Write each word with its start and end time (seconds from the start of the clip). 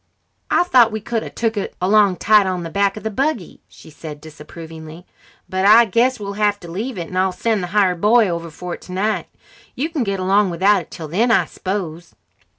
"I 0.49 0.63
thought 0.63 0.91
we 0.91 0.99
could 0.99 1.21
a 1.21 1.29
took 1.29 1.55
it 1.57 1.75
along 1.79 2.15
tied 2.15 2.47
on 2.47 2.63
the 2.63 2.71
back 2.71 2.97
of 2.97 3.03
the 3.03 3.11
buggy," 3.11 3.61
she 3.67 3.91
said 3.91 4.19
disapprovingly, 4.19 5.05
"but 5.47 5.63
I 5.63 5.85
guess 5.85 6.19
we'll 6.19 6.33
have 6.33 6.59
to 6.61 6.67
leave 6.71 6.97
it, 6.97 7.09
and 7.09 7.17
I'll 7.19 7.31
send 7.31 7.61
the 7.61 7.67
hired 7.67 8.01
boy 8.01 8.27
over 8.27 8.49
for 8.49 8.73
it 8.73 8.81
tonight. 8.81 9.27
You 9.75 9.89
can 9.91 10.03
get 10.03 10.19
along 10.19 10.49
without 10.49 10.81
it 10.81 10.89
till 10.89 11.07
then, 11.07 11.29
I 11.29 11.45
s'pose?" 11.45 12.15